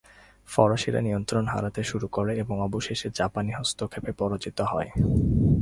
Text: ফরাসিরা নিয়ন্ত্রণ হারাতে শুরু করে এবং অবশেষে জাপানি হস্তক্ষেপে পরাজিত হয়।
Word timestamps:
ফরাসিরা 0.49 1.01
নিয়ন্ত্রণ 1.01 1.45
হারাতে 1.45 1.81
শুরু 1.83 2.07
করে 2.07 2.31
এবং 2.37 2.55
অবশেষে 2.61 3.07
জাপানি 3.13 3.51
হস্তক্ষেপে 3.51 4.11
পরাজিত 4.11 4.57
হয়। 4.61 4.89